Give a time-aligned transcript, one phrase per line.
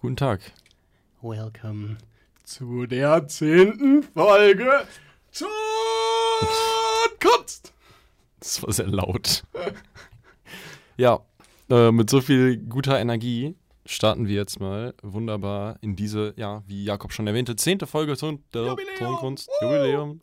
[0.00, 0.40] Guten Tag.
[1.22, 1.98] Welcome
[2.44, 4.86] zu der zehnten Folge
[7.20, 7.74] Kunst.
[8.38, 9.42] Das war sehr laut.
[10.96, 11.18] ja,
[11.68, 13.56] äh, mit so viel guter Energie
[13.86, 18.14] starten wir jetzt mal wunderbar in diese, ja, wie Jakob schon erwähnte, zehnte Folge
[18.68, 18.98] Jubiläum.
[18.98, 19.48] Tonkunst.
[19.48, 19.66] Woo.
[19.66, 20.20] Jubiläum.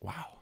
[0.00, 0.39] Wow.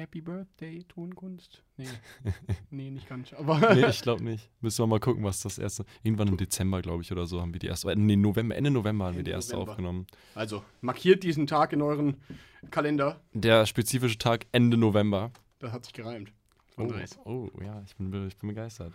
[0.00, 1.62] Happy Birthday, Tonkunst.
[1.76, 1.86] Nee,
[2.70, 3.34] nee nicht ganz.
[3.34, 4.48] Aber Nee, ich glaube nicht.
[4.62, 5.84] Müssen wir mal gucken, was das erste.
[6.02, 7.94] Irgendwann im Dezember, glaube ich, oder so haben wir die erste.
[7.94, 9.72] Nee, November, Ende November haben wir die Ende erste November.
[9.72, 10.06] aufgenommen.
[10.34, 12.16] also, markiert diesen Tag in euren
[12.70, 13.20] Kalender.
[13.34, 15.32] Der spezifische Tag Ende November.
[15.58, 16.32] Das hat sich gereimt.
[16.78, 16.88] Oh,
[17.24, 18.94] oh ja, ich bin, ich bin begeistert.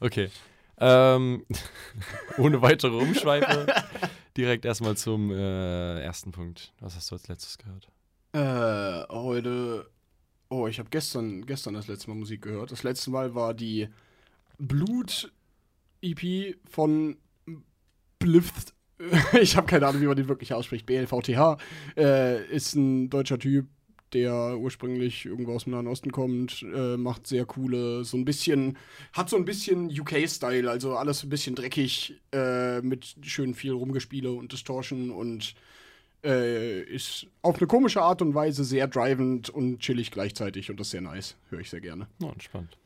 [0.00, 0.30] Okay.
[0.78, 1.44] Ähm,
[2.38, 3.66] ohne weitere Umschweife,
[4.38, 6.72] direkt erstmal zum äh, ersten Punkt.
[6.80, 7.90] Was hast du als letztes gehört?
[8.32, 9.90] Äh, heute.
[10.52, 12.72] Oh, ich habe gestern, gestern das letzte Mal Musik gehört.
[12.72, 13.88] Das letzte Mal war die
[14.58, 17.16] Blut-EP von
[18.18, 18.74] Blift.
[19.40, 20.84] Ich habe keine Ahnung, wie man den wirklich ausspricht.
[20.84, 21.56] BLVTH
[21.96, 23.66] äh, ist ein deutscher Typ,
[24.12, 28.76] der ursprünglich irgendwo aus dem Nahen Osten kommt, äh, macht sehr coole, so ein bisschen,
[29.12, 34.32] hat so ein bisschen UK-Style, also alles ein bisschen dreckig, äh, mit schön viel Rumgespiele
[34.32, 35.54] und Distortion und
[36.24, 40.88] äh, ist auf eine komische Art und Weise sehr drivend und chillig gleichzeitig und das
[40.88, 41.36] ist sehr nice.
[41.50, 42.06] Höre ich sehr gerne.
[42.22, 42.76] Oh, entspannt.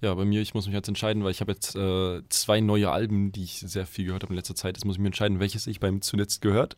[0.00, 2.90] Ja, bei mir, ich muss mich jetzt entscheiden, weil ich habe jetzt äh, zwei neue
[2.90, 4.76] Alben, die ich sehr viel gehört habe in letzter Zeit.
[4.76, 6.76] Jetzt muss ich mir entscheiden, welches ich beim zuletzt gehört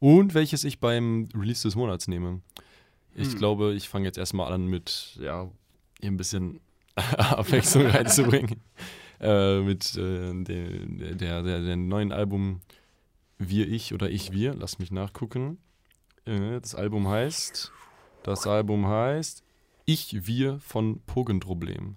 [0.00, 2.42] und welches ich beim Release des Monats nehme.
[3.14, 3.38] Ich Hm.
[3.38, 5.50] glaube, ich fange jetzt erstmal an mit, ja,
[5.98, 6.60] hier ein bisschen
[6.96, 8.60] Abwechslung reinzubringen.
[9.20, 12.60] äh, mit äh, der, der, der, der neuen Album
[13.38, 14.54] Wir, Ich oder Ich, Wir.
[14.54, 15.58] Lass mich nachgucken.
[16.24, 17.72] Äh, das Album heißt,
[18.22, 19.42] das Album heißt
[19.84, 21.96] Ich, Wir von Pogenproblem.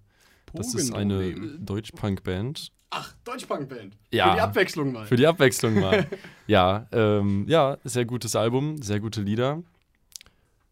[0.54, 1.34] Das ist eine.
[1.60, 2.72] Deutsch-Punk-Band.
[2.92, 3.98] Ach, Deutschpunk-Band.
[4.12, 4.30] Ja.
[4.30, 5.06] Für die Abwechslung mal.
[5.06, 6.08] Für die Abwechslung mal.
[6.48, 9.64] ja, ähm, ja, sehr gutes Album, sehr gute Lieder.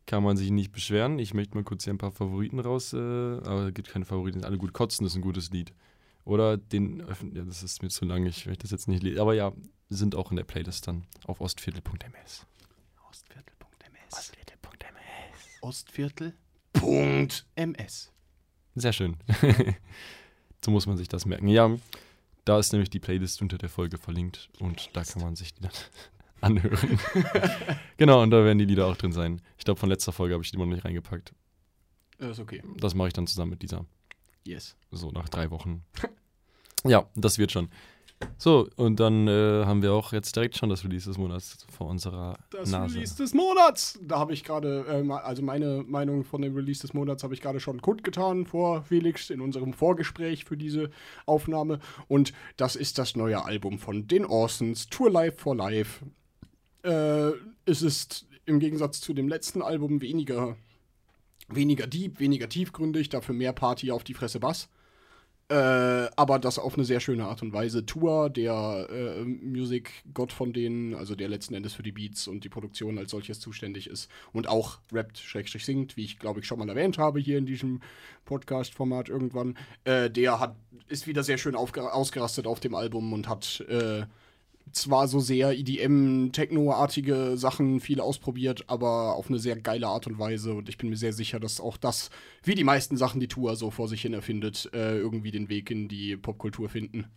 [0.06, 1.18] Kann man sich nicht beschweren.
[1.20, 4.44] Ich möchte mal kurz hier ein paar Favoriten raus, äh, aber es gibt keine Favoriten,
[4.44, 5.74] alle gut kotzen, das ist ein gutes Lied.
[6.26, 7.00] Oder den,
[7.34, 9.20] ja, das ist mir zu lang, ich möchte das jetzt nicht lesen.
[9.20, 9.54] Aber ja,
[9.90, 12.46] sind auch in der Playlist dann auf ostviertel.ms.
[13.10, 14.32] Ostviertel.ms.
[15.62, 18.12] Ostviertel.ms.
[18.76, 19.18] Sehr schön.
[20.64, 21.48] so muss man sich das merken.
[21.48, 21.76] Ja,
[22.46, 25.62] da ist nämlich die Playlist unter der Folge verlinkt und da kann man sich die
[25.62, 25.72] dann
[26.42, 27.00] anhören.
[27.98, 29.42] genau, und da werden die Lieder auch drin sein.
[29.58, 31.34] Ich glaube, von letzter Folge habe ich die immer noch nicht reingepackt.
[32.20, 32.64] Äh, Ist okay.
[32.78, 33.86] Das mache ich dann zusammen mit dieser.
[34.46, 34.76] Yes.
[34.92, 35.84] So nach drei Wochen.
[36.86, 37.70] ja, das wird schon.
[38.38, 41.88] So, und dann äh, haben wir auch jetzt direkt schon das Release des Monats vor
[41.88, 42.96] unserer Das Nase.
[42.96, 44.00] Release des Monats.
[44.02, 47.42] Da habe ich gerade, äh, also meine Meinung von dem Release des Monats habe ich
[47.42, 50.90] gerade schon kundgetan vor Felix in unserem Vorgespräch für diese
[51.26, 51.80] Aufnahme.
[52.08, 56.06] Und das ist das neue Album von den Orsons, Tour Life for Life.
[56.84, 57.32] Äh,
[57.66, 60.58] es ist im Gegensatz zu dem letzten Album weniger,
[61.48, 64.70] weniger deep, weniger tiefgründig, dafür mehr Party auf die Fresse Bass.
[65.50, 67.84] Äh, aber das auf eine sehr schöne Art und Weise.
[67.84, 72.50] Tour, der äh, Music-Gott von denen, also der letzten Endes für die Beats und die
[72.50, 76.60] Produktion als solches zuständig ist und auch rappt, Schrägstrich singt, wie ich glaube ich schon
[76.60, 77.82] mal erwähnt habe hier in diesem
[78.26, 80.56] Podcast-Format irgendwann, äh, der hat,
[80.88, 84.04] ist wieder sehr schön ausgerastet auf dem Album und hat äh,
[84.72, 90.54] zwar so sehr EDM-Techno-artige Sachen viel ausprobiert, aber auf eine sehr geile Art und Weise.
[90.54, 92.10] Und ich bin mir sehr sicher, dass auch das,
[92.44, 95.72] wie die meisten Sachen, die Tour so vor sich hin erfindet, äh, irgendwie den Weg
[95.72, 97.08] in die Popkultur finden.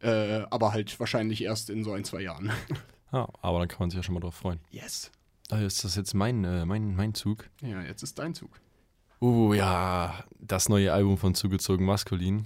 [0.00, 2.50] Äh, aber halt wahrscheinlich erst in so ein, zwei Jahren.
[3.10, 4.60] Ja, aber dann kann man sich ja schon mal drauf freuen.
[4.70, 5.10] Yes.
[5.50, 7.48] Äh, ist das jetzt mein, äh, mein, mein Zug?
[7.62, 8.50] Ja, jetzt ist dein Zug.
[9.18, 12.44] Oh ja, das neue Album von Zugezogen Maskulin.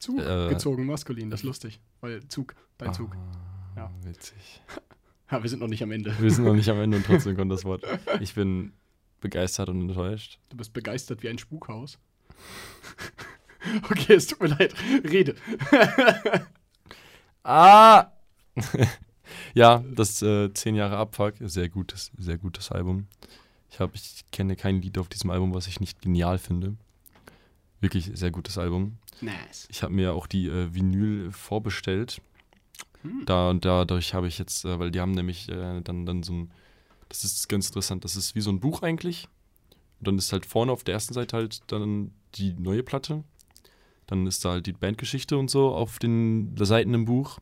[0.00, 1.78] Zug Äh, gezogen, maskulin, das ist lustig.
[2.00, 3.14] Weil Zug, dein Zug.
[3.14, 3.90] Ah, Ja.
[4.02, 4.62] Witzig.
[5.32, 6.12] Ja, wir sind noch nicht am Ende.
[6.18, 7.84] Wir sind noch nicht am Ende und trotzdem kommt das Wort.
[8.18, 8.72] Ich bin
[9.20, 10.40] begeistert und enttäuscht.
[10.48, 12.00] Du bist begeistert wie ein Spukhaus.
[13.90, 14.74] okay, es tut mir leid.
[15.04, 15.36] Rede.
[17.44, 18.10] Ah!
[19.54, 23.06] ja, das äh, 10 Jahre Abfuck, sehr gutes, sehr gutes Album.
[23.70, 26.74] Ich, hab, ich kenne kein Lied auf diesem Album, was ich nicht genial finde.
[27.80, 28.98] Wirklich sehr gutes Album.
[29.20, 29.68] Nice.
[29.70, 32.20] Ich habe mir auch die äh, Vinyl vorbestellt.
[33.02, 33.22] Hm.
[33.26, 36.32] Da und dadurch habe ich jetzt, äh, weil die haben nämlich äh, dann, dann so
[36.32, 36.50] ein,
[37.08, 39.28] das ist ganz interessant, das ist wie so ein Buch eigentlich.
[39.98, 43.24] Und dann ist halt vorne auf der ersten Seite halt dann die neue Platte.
[44.06, 47.38] Dann ist da halt die Bandgeschichte und so auf den Seiten im Buch.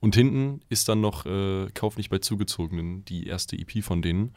[0.00, 4.34] Und hinten ist dann noch äh, Kauf nicht bei Zugezogenen, die erste EP von denen,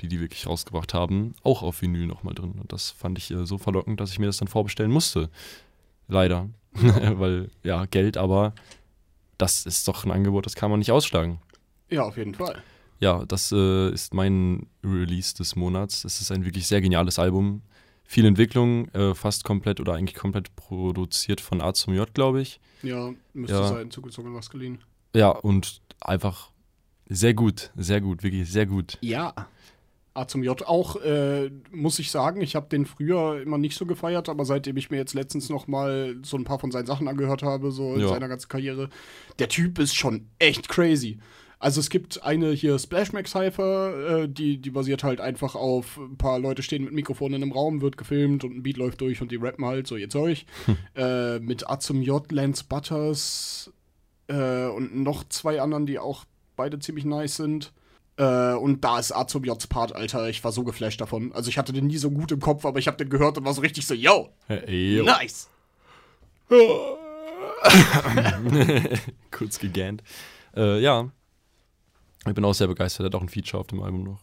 [0.00, 2.52] die die wirklich rausgebracht haben, auch auf Vinyl nochmal drin.
[2.60, 5.28] Und das fand ich äh, so verlockend, dass ich mir das dann vorbestellen musste.
[6.06, 6.48] Leider.
[6.72, 8.54] Weil, ja, Geld, aber
[9.38, 11.40] das ist doch ein Angebot, das kann man nicht ausschlagen.
[11.90, 12.62] Ja, auf jeden Fall.
[13.00, 16.04] Ja, das äh, ist mein Release des Monats.
[16.04, 17.62] Es ist ein wirklich sehr geniales Album.
[18.04, 22.60] Viel Entwicklung, äh, fast komplett oder eigentlich komplett produziert von A zum J, glaube ich.
[22.82, 23.68] Ja, müsste Ja.
[23.68, 24.78] sein, zugezogen was geliehen.
[25.14, 26.50] Ja, und einfach
[27.08, 28.98] sehr gut, sehr gut, wirklich sehr gut.
[29.00, 29.34] Ja.
[30.18, 33.86] A zum J auch, äh, muss ich sagen, ich habe den früher immer nicht so
[33.86, 37.06] gefeiert, aber seitdem ich mir jetzt letztens noch mal so ein paar von seinen Sachen
[37.08, 38.08] angehört habe, so in Ja.
[38.08, 38.88] seiner ganzen Karriere,
[39.38, 41.18] der Typ ist schon echt crazy.
[41.60, 45.96] Also es gibt eine hier Splash Mac Cypher, äh, die, die basiert halt einfach auf
[45.98, 49.00] ein paar Leute stehen mit Mikrofon in einem Raum, wird gefilmt und ein Beat läuft
[49.00, 50.46] durch und die rappen halt so ihr Zeug.
[50.94, 53.72] äh, mit A zum J, Lance Butters
[54.28, 56.24] äh, und noch zwei anderen, die auch
[56.54, 57.72] beide ziemlich nice sind.
[58.18, 60.28] Äh, und da ist A zum J's Part, Alter.
[60.28, 61.32] Ich war so geflasht davon.
[61.32, 63.44] Also ich hatte den nie so gut im Kopf, aber ich habe den gehört und
[63.44, 65.48] war so richtig so, yo, Hey, nice.
[69.30, 70.02] Kurz gegähnt.
[70.56, 71.08] Äh, ja.
[72.26, 73.04] Ich bin auch sehr begeistert.
[73.04, 74.18] Er hat auch ein Feature auf dem Album noch.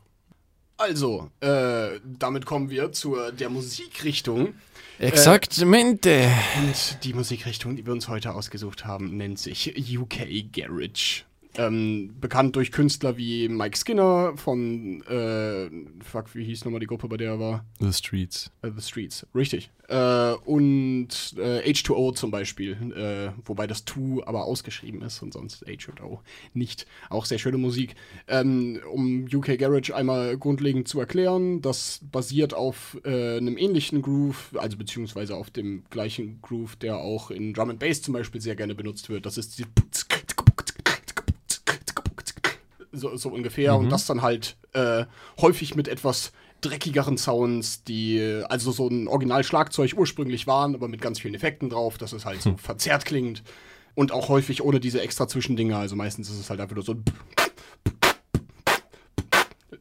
[0.77, 4.55] Also, äh, damit kommen wir zu der Musikrichtung.
[4.99, 6.29] Exaktamente.
[6.57, 11.23] Und die Musikrichtung, die wir uns heute ausgesucht haben, nennt sich UK Garage.
[11.57, 15.69] Ähm, bekannt durch Künstler wie Mike Skinner von, äh,
[16.03, 17.65] fuck, wie hieß nochmal die Gruppe, bei der er war?
[17.79, 18.51] The Streets.
[18.61, 19.71] Äh, The Streets, richtig.
[19.87, 25.63] Äh, und äh, H2O zum Beispiel, äh, wobei das 2 aber ausgeschrieben ist und sonst
[25.67, 26.21] H&O
[26.53, 26.87] nicht.
[27.09, 27.95] Auch sehr schöne Musik.
[28.27, 34.55] Ähm, um UK Garage einmal grundlegend zu erklären, das basiert auf äh, einem ähnlichen Groove,
[34.57, 38.55] also beziehungsweise auf dem gleichen Groove, der auch in Drum and Bass zum Beispiel sehr
[38.55, 39.25] gerne benutzt wird.
[39.25, 39.65] Das ist die
[42.97, 43.75] so, so ungefähr.
[43.75, 45.05] Und das dann halt äh,
[45.39, 46.31] häufig mit etwas
[46.61, 51.97] dreckigeren Sounds, die also so ein Original-Schlagzeug ursprünglich waren, aber mit ganz vielen Effekten drauf,
[51.97, 53.43] dass es halt so verzerrt klingt.
[53.93, 55.77] Und auch häufig ohne diese extra Zwischendinger.
[55.77, 57.03] Also meistens ist es halt einfach nur so ein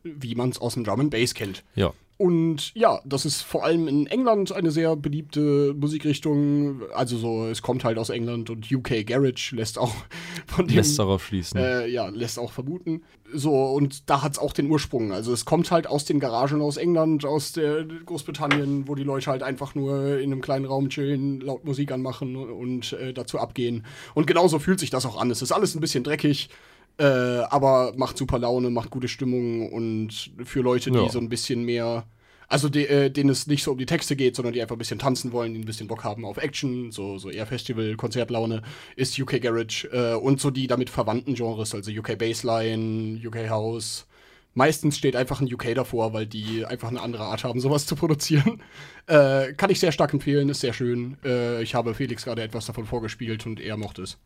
[0.04, 1.64] wie man es aus dem Drum and Bass kennt.
[1.74, 1.92] Ja.
[2.16, 6.82] Und ja, das ist vor allem in England eine sehr beliebte Musikrichtung.
[6.94, 9.92] Also so, es kommt halt aus England und UK Garage lässt auch
[10.46, 11.58] von dem Lässt darauf schließen.
[11.58, 13.02] äh, ja, lässt auch vermuten.
[13.32, 15.12] So, und da hat es auch den Ursprung.
[15.12, 19.30] Also es kommt halt aus den Garagen aus England, aus der Großbritannien, wo die Leute
[19.30, 23.84] halt einfach nur in einem kleinen Raum chillen, laut Musik anmachen und äh, dazu abgehen.
[24.14, 25.32] Und genauso fühlt sich das auch an.
[25.32, 26.48] Es ist alles ein bisschen dreckig,
[26.98, 31.08] äh, aber macht super Laune, macht gute Stimmung und für Leute, die Ja.
[31.08, 32.04] so ein bisschen mehr.
[32.46, 34.78] Also de, äh, denen es nicht so um die Texte geht, sondern die einfach ein
[34.78, 38.62] bisschen tanzen wollen, die ein bisschen Bock haben auf Action, so, so eher Festival, Konzertlaune,
[38.96, 44.06] ist UK Garage äh, und so die damit verwandten Genres, also UK Bassline, UK House.
[44.52, 47.96] Meistens steht einfach ein UK davor, weil die einfach eine andere Art haben, sowas zu
[47.96, 48.62] produzieren.
[49.06, 51.18] Äh, kann ich sehr stark empfehlen, ist sehr schön.
[51.22, 54.16] Äh, ich habe Felix gerade etwas davon vorgespielt und er mochte es.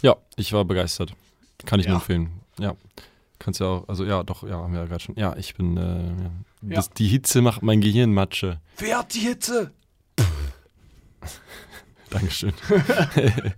[0.00, 1.12] Ja, ich war begeistert.
[1.66, 1.92] Kann ich Ja.
[1.92, 2.30] nur empfehlen.
[2.58, 2.74] Ja.
[3.38, 5.16] Kannst ja auch, also ja, doch, ja, haben wir ja gerade schon.
[5.16, 6.06] Ja, ich bin, äh,
[6.68, 6.76] ja.
[6.76, 8.60] Das, die Hitze macht mein Gehirn Matsche.
[8.78, 9.72] Wer hat die Hitze?
[12.10, 12.52] Dankeschön.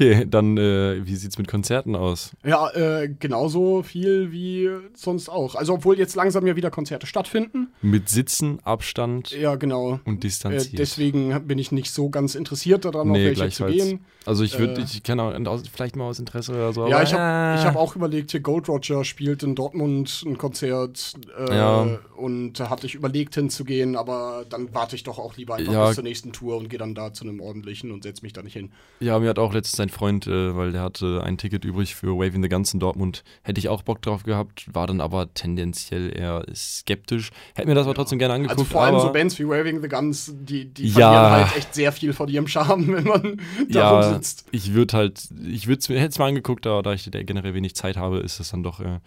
[0.00, 2.32] okay, dann, äh, wie sieht's mit Konzerten aus?
[2.44, 5.54] Ja, äh, genauso viel wie sonst auch.
[5.54, 7.68] Also, obwohl jetzt langsam ja wieder Konzerte stattfinden.
[7.82, 10.00] Mit Sitzen, Abstand Ja, genau.
[10.04, 10.78] und Äh, distanziert.
[10.78, 14.00] deswegen bin ich nicht so ganz interessiert daran, auf nee, welche zu gehen.
[14.24, 16.86] Also ich würde, Äh, ich kann auch vielleicht mal aus Interesse oder so.
[16.86, 20.36] Ja, ich habe äh, ich hab auch überlegt, hier Gold Roger spielt in Dortmund ein
[20.38, 21.98] Konzert äh, Ja.
[22.16, 25.86] und da hatte ich überlegt hinzugehen, aber dann warte ich doch auch lieber einfach Ja.
[25.86, 28.42] bis zur nächsten Tour und gehe dann da zu einem ordentlichen und setze mich da
[28.42, 28.70] nicht hin.
[29.00, 32.16] Ja, mir hat auch letztens ein Freund, äh, weil der hatte ein Ticket übrig für
[32.18, 33.24] Waving the Guns in Dortmund.
[33.42, 37.30] Hätte ich auch Bock drauf gehabt, war dann aber tendenziell eher skeptisch.
[37.54, 38.58] Hätte mir das aber trotzdem gerne angeguckt.
[38.58, 40.92] Also vor allem so Bands wie Waving the Guns, die, die Ja.
[40.92, 44.44] verlieren halt echt sehr viel von ihrem Charme, wenn man da ja, rumsitzt.
[44.52, 47.54] ich würde halt, ich würde es mir, hätte es mal angeguckt, aber da ich generell
[47.54, 49.00] wenig Zeit habe, ist es dann doch äh,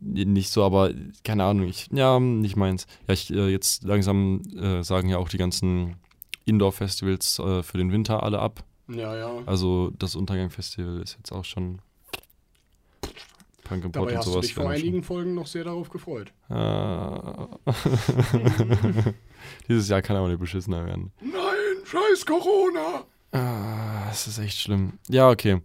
[0.00, 0.90] nicht so, aber
[1.24, 2.86] keine Ahnung, ich, ja, nicht meins.
[3.08, 5.96] Ja, ich, äh, jetzt langsam äh, sagen ja auch die ganzen
[6.44, 8.64] Indoor-Festivals äh, für den Winter alle ab.
[8.88, 9.30] Ja, ja.
[9.46, 11.80] Also das Untergang-Festival ist jetzt auch schon
[13.64, 14.46] Punk and Pot Dabei und hast du sowas.
[14.46, 16.32] dich vor werden einigen Folgen noch sehr darauf gefreut.
[16.48, 17.72] schon- Äh,
[19.68, 21.12] Dieses Jahr kann aber nicht beschissener werden.
[21.20, 23.04] Nein, scheiß Corona!
[23.32, 24.94] Ah, es ist echt schlimm.
[25.08, 25.60] Ja, okay.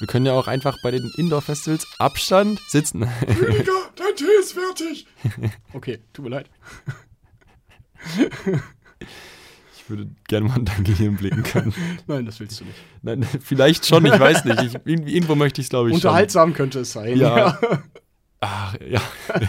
[0.00, 3.04] Wir können ja auch einfach bei den Indoor-Festivals Abstand sitzen.
[3.04, 5.06] Rüdiger, dein Tee ist fertig!
[5.72, 6.50] okay, tut mir leid.
[9.84, 11.74] Ich würde gerne mal in dein Gehirn blicken können.
[12.06, 12.76] Nein, das willst du nicht.
[13.02, 14.62] Nein, vielleicht schon, ich weiß nicht.
[14.62, 16.08] Ich, irgendwo möchte ich es, glaube ich, schon.
[16.08, 17.18] Unterhaltsam könnte es sein.
[17.18, 17.58] Ja.
[18.40, 19.02] Ach, ja.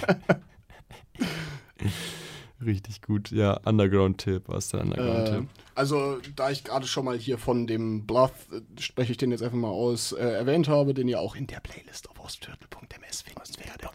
[2.66, 3.32] Richtig gut.
[3.32, 4.44] Ja, Underground-Tipp.
[4.48, 5.48] Was ist der Äh, Underground-Tipp?
[5.74, 9.42] Also, da ich gerade schon mal hier von dem Bluff, äh, spreche ich den jetzt
[9.42, 13.58] einfach mal aus, äh, erwähnt habe, den ihr auch in der Playlist auf ostviertel.ms findet
[13.58, 13.90] werdet.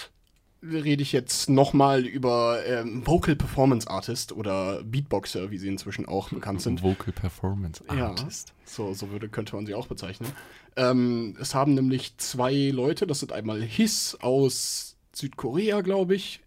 [0.63, 6.29] Rede ich jetzt nochmal über ähm, Vocal Performance Artist oder Beatboxer, wie sie inzwischen auch
[6.29, 6.81] bekannt sind.
[6.81, 8.49] Vocal Performance Artist.
[8.49, 10.31] Ja, so, so würde, könnte man sie auch bezeichnen.
[10.75, 16.39] Ähm, es haben nämlich zwei Leute, das sind einmal Hiss aus Südkorea, glaube ich,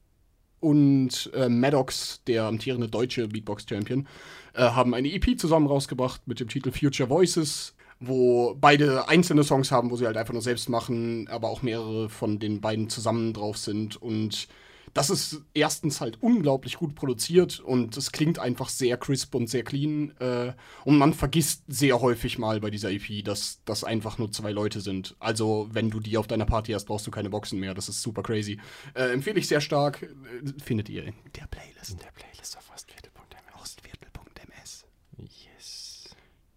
[0.60, 4.08] und äh, Maddox, der amtierende deutsche Beatbox-Champion,
[4.54, 9.70] äh, haben eine EP zusammen rausgebracht mit dem Titel Future Voices, wo beide einzelne Songs
[9.70, 13.32] haben, wo sie halt einfach nur selbst machen, aber auch mehrere von den beiden zusammen
[13.32, 14.48] drauf sind und
[14.96, 19.62] das ist erstens halt unglaublich gut produziert und es klingt einfach sehr crisp und sehr
[19.62, 20.14] clean.
[20.20, 20.54] Äh,
[20.86, 24.80] und man vergisst sehr häufig mal bei dieser EP, dass das einfach nur zwei Leute
[24.80, 25.14] sind.
[25.18, 27.74] Also, wenn du die auf deiner Party hast, brauchst du keine Boxen mehr.
[27.74, 28.58] Das ist super crazy.
[28.94, 30.02] Äh, empfehle ich sehr stark.
[30.02, 31.90] Äh, findet ihr in der Playlist.
[31.90, 33.60] In der Playlist auf ostviertel.ms.
[33.60, 34.05] Ostviertel.ms.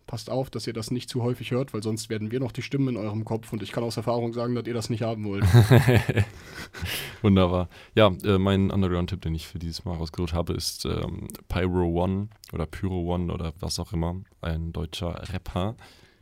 [0.09, 2.63] Passt auf, dass ihr das nicht zu häufig hört, weil sonst werden wir noch die
[2.63, 5.23] Stimmen in eurem Kopf und ich kann aus Erfahrung sagen, dass ihr das nicht haben
[5.23, 5.43] wollt.
[7.21, 7.69] Wunderbar.
[7.93, 12.29] Ja, äh, mein Underground-Tipp, den ich für dieses Mal rausgesucht habe, ist ähm, Pyro One
[12.51, 14.15] oder Pyro One oder was auch immer.
[14.41, 15.75] Ein deutscher Rapper,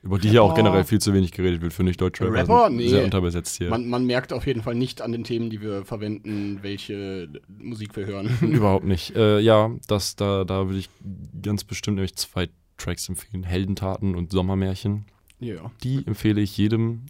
[0.04, 1.98] über die hier auch generell viel zu wenig geredet wird, finde ich.
[1.98, 2.70] Deutsche Rapper, Rapper?
[2.70, 2.90] Nee.
[2.90, 3.70] sehr unterbesetzt hier.
[3.70, 7.96] Man, man merkt auf jeden Fall nicht an den Themen, die wir verwenden, welche Musik
[7.96, 8.38] wir hören.
[8.42, 9.16] Überhaupt nicht.
[9.16, 10.90] Äh, ja, das, da, da würde ich
[11.42, 13.44] ganz bestimmt nämlich zwei Tracks empfehlen.
[13.44, 15.06] Heldentaten und Sommermärchen.
[15.40, 15.72] ja.
[15.84, 17.06] Die empfehle ich jedem.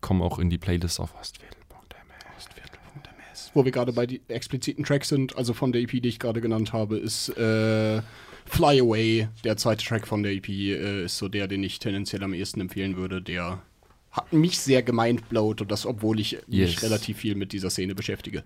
[0.00, 3.50] Kommen auch in die Playlist auf ostviertel.ms.
[3.54, 6.40] Wo wir gerade bei die expliziten Tracks sind, also von der EP, die ich gerade
[6.40, 8.02] genannt habe, ist äh,
[8.46, 12.22] Fly Away, der zweite Track von der EP, äh, ist so der, den ich tendenziell
[12.24, 13.22] am ehesten empfehlen würde.
[13.22, 13.62] Der
[14.10, 16.82] hat mich sehr gemindblowt und das, obwohl ich mich Yes.
[16.82, 18.42] relativ viel mit dieser Szene beschäftige.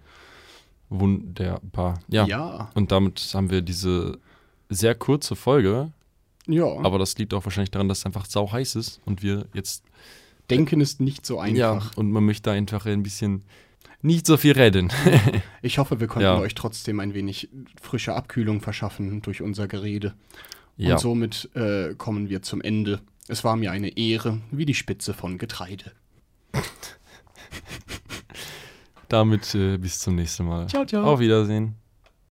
[0.89, 2.01] Wunderbar.
[2.09, 2.27] Ja.
[2.27, 2.71] Ja.
[2.75, 4.19] Und damit haben wir diese
[4.69, 5.93] sehr kurze Folge.
[6.47, 6.67] Ja.
[6.83, 9.85] Aber das liegt auch wahrscheinlich daran, dass es einfach sau heiß ist und wir jetzt.
[10.51, 11.57] Denken ist nicht so einfach.
[11.59, 13.43] Ja, und man möchte einfach ein bisschen
[14.03, 14.93] nicht so viel reden.
[15.63, 16.39] Ich hoffe, wir konnten Ja.
[16.39, 17.49] euch trotzdem ein wenig
[17.83, 20.15] frische Abkühlung verschaffen durch unser Gerede.
[20.77, 20.93] ja.
[20.95, 23.01] Und somit äh, kommen wir zum Ende.
[23.27, 25.91] Es war mir eine Ehre, wie die Spitze von Getreide.
[29.09, 30.69] Damit äh, bis zum nächsten Mal.
[30.69, 31.05] Ciao, ciao.
[31.05, 31.75] Auf Wiedersehen.